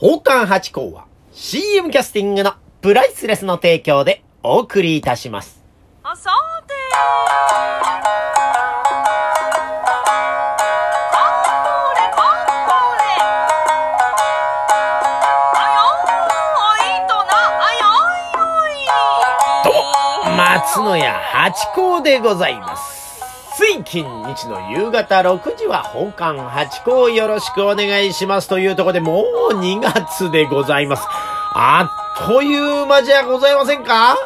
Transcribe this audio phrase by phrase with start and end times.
[0.00, 5.62] 宝冠八甲は CM キャスティングのプライスレスの提供でお送りいたします。
[6.02, 6.30] あさ
[6.66, 6.74] て
[20.34, 22.89] 松野屋八甲でございます。
[23.56, 31.06] 水金日の夕方6時は本館八甲よろしくお願いしますというとこでもう2月でございます。
[31.52, 31.90] あ
[32.22, 34.16] っという間じゃございませんか？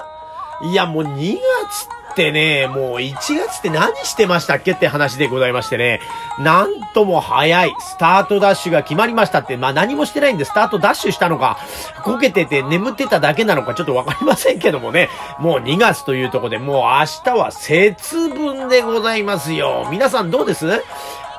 [0.62, 6.00] いやもう2月ってってね、もう1月って何してましたっけって話でございましてね、
[6.38, 7.74] なんとも早い。
[7.80, 11.58] スタートダッシュが決まりましたって、まあ何もしてないんでスタートダッシュしたのか、
[12.04, 15.08] こけてて眠ってただけなのかちょっとわかりませんけどもね、
[15.40, 19.88] もう2月というとこでもう明日は節分でございますよ。
[19.90, 20.66] 皆さんどうです？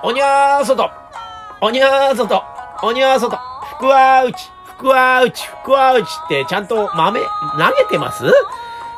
[0.03, 0.91] おにゃー外。
[1.61, 2.43] おにゃー外。
[2.83, 3.39] おにゃー外。
[3.77, 4.51] 福は内。
[4.65, 5.47] 福は内。
[5.61, 7.27] 福は内ってちゃんと豆投
[7.77, 8.25] げてます？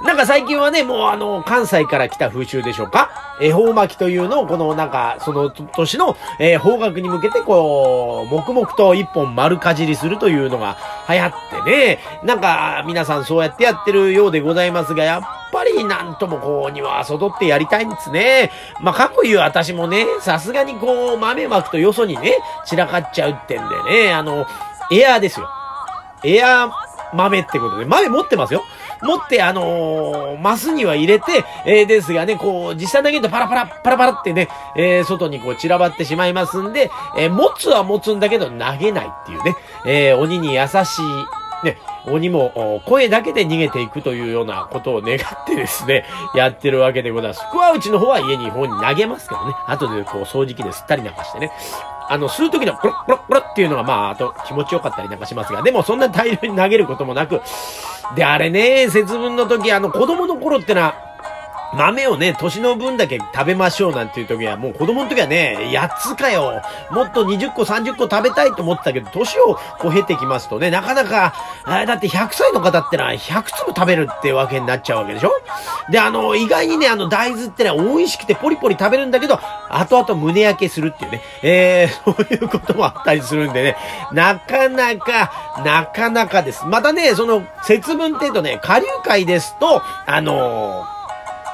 [0.03, 3.09] なんか最近はね、もうあの、関西から来た風習でしょうか？
[3.40, 10.78] 恵方巻きというのを、このなんか、その年の、えー方角に向けて、こう、黙々と一本丸かじりするというのが
[11.09, 11.34] 流行っ
[11.66, 18.52] てね、なんか、皆さんそうやってやってるようでございますが、やっぱりなんともこう、庭外ってやりたいんですね。
[18.80, 24.45] まあ、過去言う私もね、さすがにこう、豆まくとよそにね、散らかっちゃうってんでね、あの、
[24.92, 25.50] エアーですよ。
[26.23, 26.72] エアー
[27.14, 28.64] 豆ってことで、豆持ってますよ。
[29.02, 40.72] 持って、あのーマスには入れて、えーですがね、こう、実際投げるとパラパラ、パラパラってね、えー外にこう散らばってしまいますんで、えー持つは持つんだけど投げないっていうね、えー鬼に優し
[41.64, 47.44] い、ね、鬼も声だけで逃げていくというようなことを願ってですね、 やってるわけでございます。
[47.50, 51.52] 福は内の方は家に方に投げますけどね、後でこう掃除機で吸ったりなんかしてね、
[52.09, 57.41] あの、吸う時のプロップロップロっていうのがまあ、あと気持ちよかったりなんかしますが、でもそんな大量に投げることもなく、
[58.16, 61.06] で、あれね、節分の時、あの、子供の頃ってのは、
[61.73, 66.61] 豆をね、年の分だけ食べましょうなんていう時は、もう子供の時はね、8つかよ。
[66.92, 71.33] もっと20個、30個食べたいと思ってたけど、年をこう経てきますとね、なかなか、
[71.66, 75.32] あだって100歳の方ってのは100粒食べるってわけになっちゃうわけでしょ？
[75.92, 79.39] で、あの、意外にね、あの、大豆ってのは美味しくてポリポリ食べるんだけど、
[79.70, 83.77] 後々胸焼けするっていうね、えー、 そういうこともあったりするんでね、
[84.14, 85.32] なかなか、
[85.66, 86.66] なかなかです。
[86.66, 90.96] またね、その、節分っていうとね、下流会ですと、あのー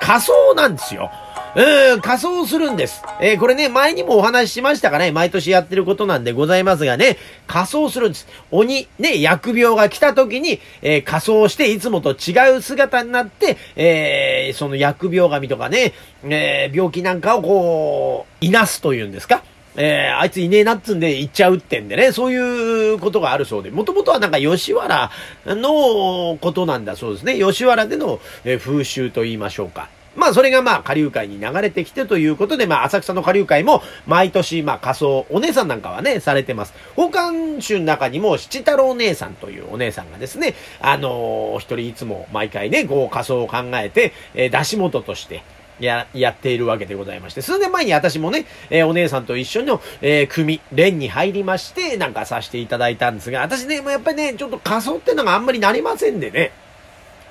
[0.04, 1.10] 仮装なんですよ。
[1.56, 3.02] うん、仮装するんです。
[3.22, 8.28] えーこれね、前にもお話ししましたかね、毎年やってることなんでございますがね、仮装するんです。
[8.52, 15.94] 鬼、ね、疫病が来た時に、えー仮装して、いつもと違う姿になって、えーその疫病神とかね、
[16.26, 19.42] え病気なんかをこう、いなすというんですか
[19.76, 25.10] えーあいついねえなっつんで行っちゃうってんでね、そういうことがあるそうで、もともとはなんか吉原
[25.46, 27.40] のことなんだそうですね。
[27.40, 29.90] 吉原での、えー風習と言いましょうか。
[30.16, 36.74] まあそれがまあ下流会に流れてきてということで、まあ浅草の下流会も毎年まあ仮装、お姉さんなんかはね、されてます。
[36.96, 45.42] 宝冠宗の中にも七太郎姉さんというお姉さんがですね、あのー一人いつも毎回ね、こう仮装を考えて、えー出し元として、
[45.86, 56.52] や、やっているわけでございまして、数年前に私もね、えーお姉さんと一緒の、えー組、連に入りまして、なんかさせていただいたんですが、私ね、もうやっぱりね、ちょっと仮装ってのがあんまりなりませんでね、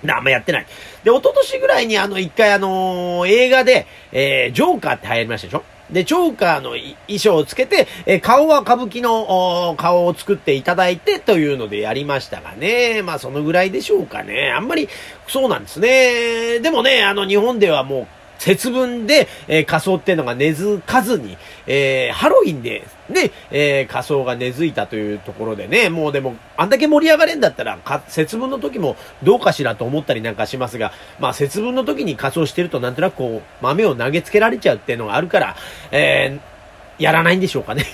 [0.09, 0.67] あんまやってない。
[1.05, 5.65] で、一昨年ぐらいにあの、一回あのー映画で、えージョーカーって流行りましたでしょ？
[5.91, 13.03] で、ジョーカーの衣装をつけて、え顔は歌舞伎の顔を作っていただいてというのでやりましたがね。
[13.03, 14.53] まあ、そのぐらいでしょうかね。
[14.57, 14.89] あんまり、
[15.29, 16.61] そうなんですね。
[16.61, 18.07] でもね、あの、日本ではもう、
[18.43, 35.57] 節分で、えー仮装っていうのが根付かずに、えーハロウィンで、ね、えー仮装が根付いたというところでね、もうでも、あんだけ盛り上がれんだったら、か節分の時もどうかしらと思ったりなんかしますが、まあ節分の時に仮装してるとなんとなくこう、豆を投げつけられちゃうっていうのがあるから、
[35.93, 36.53] えー
[36.99, 37.85] やらないんでしょうかね。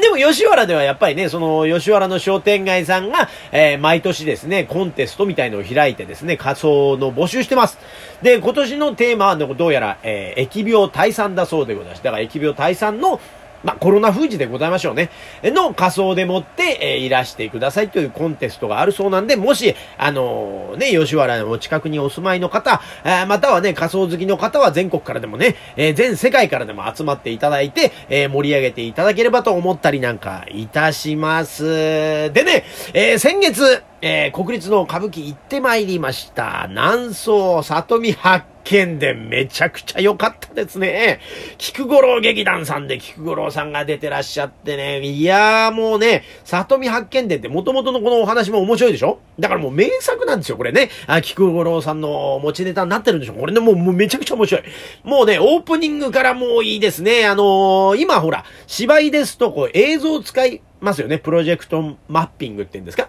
[0.00, 7.78] でも吉原ではやっぱりね、その吉原の商店街さんが、えー毎年ですね、コンテストみたいのを開いてですね、仮装の募集してます。
[8.22, 12.02] で、今年のテーマはどうやら、えー疫病退散だそうでございます。
[12.02, 13.20] だから疫病退散の
[13.64, 15.10] まあ、コロナ封じでございましょうね。
[15.42, 31.64] の仮装でもって、えーいらしてくださいというコンテストがあるそうなんで、もし、あのーね、吉原のお近くにお住まいの方、あーまたはね、仮装好きの方は全国からでもね、えー全世界からでも集まっていただいて、え盛り上げていただければと思ったりなんかいたします。
[32.32, 36.66] でね、え先月、え国立の歌舞伎行ってまいりました。
[36.68, 41.20] 南宋里見八見伝めちゃくちゃ良かったですね。
[41.58, 45.00] 菊五郎劇団さんで菊五郎さんが出てらっしゃってね。
[45.00, 49.20] いやーもうね、里見発見伝って元々のこのお話も面白いでしょ？
[49.38, 50.88] だからもう名作なんですよ、これね。
[51.06, 53.34] あ、菊五郎さんの持ちネタになってるんでしょ？
[53.34, 54.62] これね、もうもうめちゃくちゃ面白い。
[55.02, 57.26] もうね、オープニングからもういいですね。
[57.26, 61.18] あのー今ほら、芝居ですとこう映像を使いますよね。
[61.18, 63.08] プロジェクトマッピングって言うんですか？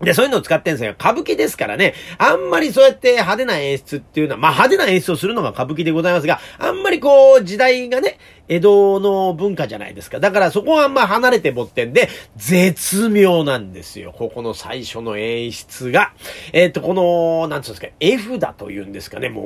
[0.00, 0.94] で、そういうのを使ってるんですよ。
[0.98, 1.94] 歌舞伎ですからね。
[2.18, 8.18] あんまりそうやって派手な演出っていうのは、まあ派手な演出をするのが歌舞伎でございますが、あんまりこう、時代がね、
[8.48, 10.20] 江戸の文化じゃないですか。
[10.20, 14.14] だからそこはまあ離れてぼってんで、絶妙なんですよ。
[14.16, 16.12] ここの最初の演出が。
[16.52, 19.28] えっ、と、この、なんつうんですか、F だというんですかね。
[19.28, 19.44] もう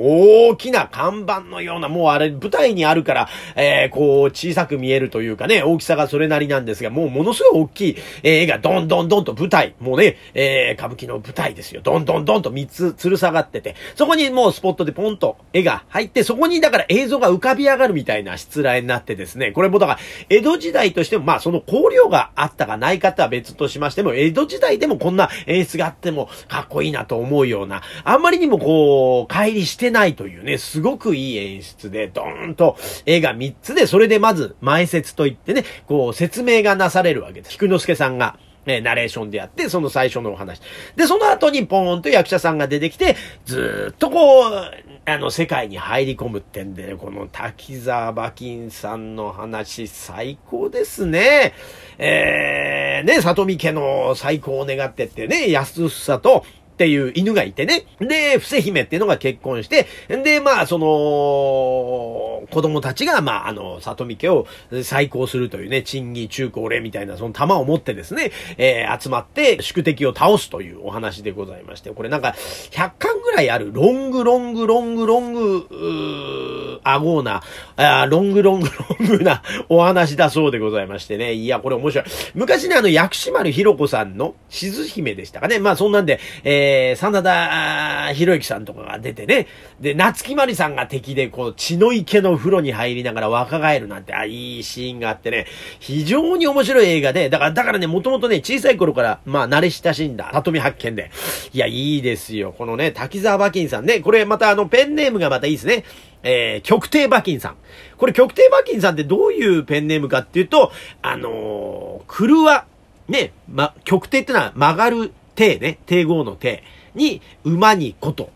[0.51, 11.81] 大きな看板のような、もうあれ、舞台にあるから、えー、こう、小さく見えるというかね、大きさがそれなりなんですが、もうものすごい大きい、え絵がどんどんどんと舞台、もうね、えー、歌舞伎の舞台ですよ。
[11.81, 19.99] どんどんどんと3つ吊る下がってて、そこにもうスポットでポンと絵が入って、そこにだから映像が浮かび上がるみたいな失礼になってですね、これもだから、
[20.29, 37.51] 江戸時代としても、まあその香料があったかないかとは別としましても、江戸時代でもこんな演出があってもかっこいいなと思うような、あんまりにもこう、乖離してないというね、すごくいい演出で、ドーンと絵が3つで、それでまず前説といってね、こう説明がなされるわけです。
[37.51, 38.37] 菊之助さんが。
[38.65, 40.61] えナレーションでやって、その最初のお話。
[40.95, 43.15] で、その後にポーンと役者さんが出てきて、
[43.45, 44.71] ずっとこう、
[45.05, 51.53] あの、世界に入り込むってんで、この滝沢馬琴さんの話、最高ですね。
[51.97, 57.85] えー、ね、里見家の最高を願ってってね、安さと、っていう犬がいてね。
[57.99, 64.47] で、伏姫っていうのが結婚して、で、まあ、その、子供たちが、まあ、あの、里見家を
[64.83, 72.35] 再興するというね、珍義中高礼みたいな、その玉を持ってですね、えー集まって宿敵を倒すというお話でございまして、これなんか、
[72.71, 77.41] 100巻ぐらいある、ロングロングロングロング、うーあごうな、
[77.75, 81.33] あーロングロングロングなお話だそうでございましてね。
[81.33, 82.05] いや、これ面白い。
[82.35, 85.59] 昔ね、あの、薬師丸ひろ子さんの、しず姫でしたかね。
[85.59, 89.47] まあ、そんなんで、え、え真田広之さんとかが出てね。
[89.79, 95.47] で、夏木まりさんが敵で、こう、血の池の風呂に入りながら若返るなんて、あ、いいシーンがあってね、
[95.79, 101.11] 非常に面白い映画で、だから、だからね、もともとね、小さい頃から、まあ、慣れ親しんだ、里見発見で。
[101.53, 102.53] いや、いいですよ。
[102.57, 105.83] このね、滝沢馬金さんね、これまたあの、ペンネームがまたいいですね。
[106.23, 107.55] えー、極低馬金さん。
[107.97, 110.71] これ極低馬金さんってどういうペンネームかっていうと、
[111.01, 112.65] あのー、クワ、
[113.09, 116.63] ね、ま、極低ってのは曲がる手ね、帝号の手
[116.95, 118.27] に、馬にことっ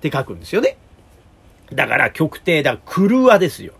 [0.00, 0.76] て書くんですよね。
[1.72, 3.72] だから極低だ、狂わですよ。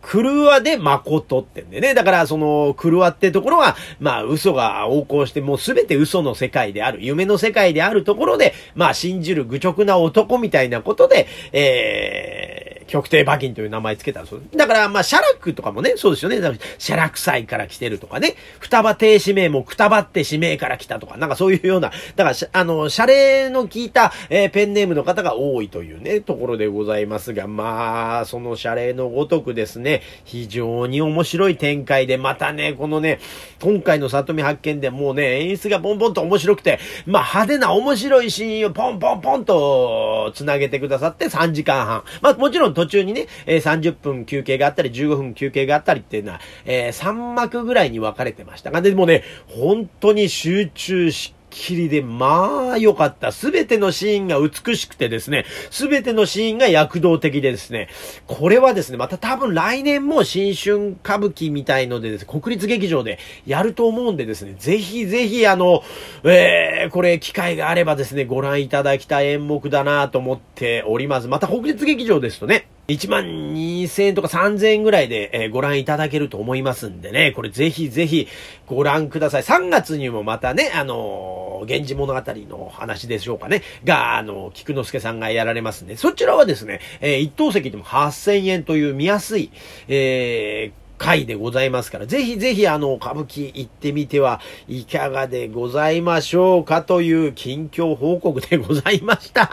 [0.00, 1.94] クルワで誠ってんでね。
[1.94, 14.56] だから、その、クルワってところは、まあ、嘘が横行して、もうすべて嘘の世界である、夢の世界であるところで、まあ、信じる愚直な男みたいなことで、えー、極低馬金という名前つけたそうです。
[14.56, 16.40] だから、まあ、シャラクとかもね、そうですよね。
[16.40, 18.36] だからシャラク祭から来てるとかね。
[18.58, 33.20] 双葉亭指名もくたばって指名から来たとか、なんかそういうような、だから、あの、シャレの効いた、えーペンネームの方が多いというね、ところでございますが、まあ、そのシャレのごとくでですね、非常に面白い展開で、またね、このね、
[33.60, 42.04] 今回の里見発見でもうね、演出がボンボンと面白くて、まあ派手な面白いシーンをポンポンポンと繋げてくださって3時間半。
[42.20, 53.30] まあもちろん途中にね、え30分休憩があったり、15分休憩があったりっていうのは、え3幕ぐらいに分かれてましたが、でもね、本当に集中しきりで、まあ良かった。
[53.30, 57.88] すべてのシーンが美しくてですね、すべてのシーンが躍動的でですね、
[58.26, 65.82] これはですね、また多分来年も新春歌舞伎みたいのでですね、国立劇場でやると思うんでですね、ぜひぜひあの、
[66.24, 71.28] えー、これ機会があればですね、ご覧いただきたい演目だなと思っております。
[71.28, 78.26] また国立劇場ですとね、1万2000円とか3000円ぐらいで、えーご覧いただけると思いますんでね、これぜひぜひ
[78.66, 79.42] ご覧ください。
[79.42, 89.50] 3月にもまたね、あのー源氏物語の話でしょうかね、が、あの、菊之助さんがやられますんで、そちらはですね、えー一等席でも8000円という見やすい、
[89.88, 99.50] えー回でございますから、ぜひぜひあの、歌舞伎行ってみてはいかがでございましょうかという近況報告でございました。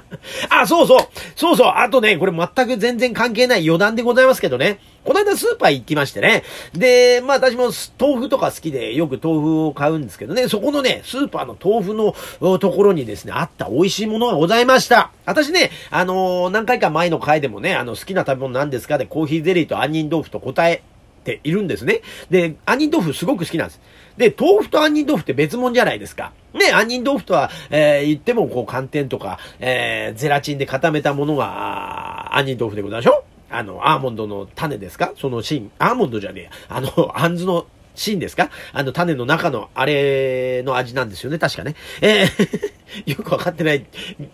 [0.48, 1.00] あ、そうそう。
[1.36, 4.80] そうそうあとね、これ全く全然関係ない余談でございますけどね。
[5.04, 6.42] この間スーパー行きましてね。
[6.72, 15.12] で、まあ私も豆腐とか好きでよく豆腐を買うんですけどね、そこのね、スーパーの豆腐のところにですね、あった美味しいものがございました。
[15.26, 20.82] 私ね、あのー何回か前の回でもね、あの、好きな食べ物なんですかで、コーヒーゼリーと杏仁豆腐と答え
[21.26, 22.00] ているんですね。
[22.30, 23.80] で、杏仁豆腐すごく好きなんです。
[24.16, 26.32] で、豆腐と杏仁豆腐って別物じゃないですか。
[26.54, 35.12] ね、杏仁豆腐とは、えー言っても、こう、寒天とか、えーゼラチンで固めたものが、杏仁豆腐でございましょあの、アーモンドの種ですか？
[35.20, 36.50] その芯、アーモンドじゃねえや。
[36.68, 38.50] あの、あんずの芯ですか？
[38.72, 41.74] あの、種の中のあれの味なんですよね、確かね。
[42.00, 43.84] えー よくわかってない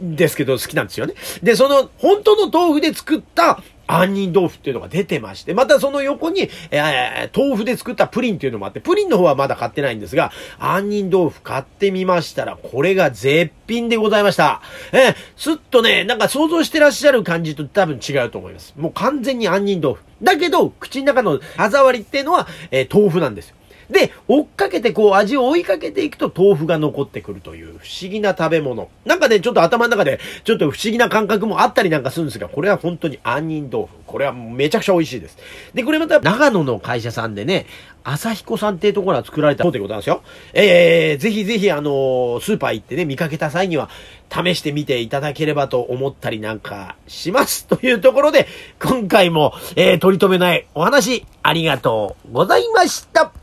[0.04, 1.14] んですけど、好きなんですよね。
[1.42, 14.62] で、その、本当の豆腐で作った杏仁豆腐っていうのが出てまして、またその横に、えー、豆腐で作ったプリンっていうのもあって、プリンの方はまだ買ってないんですが、杏仁豆腐買ってみましたら、これが絶品でございました。
[14.92, 18.74] えー、すっとね、なんか想像してらっしゃる感じと多分違うと思います。
[18.76, 20.02] もう完全に杏仁豆腐。
[20.22, 23.56] だけど、口の中の歯触りっていうのは、えー、豆腐なんですよ。
[23.92, 28.88] で、追っかけてこう味を追いかけていくと豆腐が残ってくるという不思議な食べ物。
[29.04, 33.92] なんかね、ちょっと頭の中でちょっと不思議な感覚もあったりなんかするんですが、これは本当に杏仁豆腐。
[34.06, 35.38] これはめちゃくちゃ美味しいです。
[35.74, 37.66] で、これまた長野の会社さんでね、
[38.04, 40.22] 朝彦さんっていうところが作られたそうでございますよ。
[40.54, 43.88] えー、ぜひぜひあのスーパー行ってね、見かけた際には
[44.30, 47.66] 試してみていただければと思ったりなんかします。
[47.68, 48.48] というところで、
[48.80, 53.41] 今回も、えー、取り留めないお話ありがとうございました。